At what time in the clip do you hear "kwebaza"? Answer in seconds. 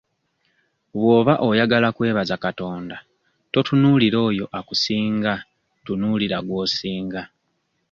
1.95-2.35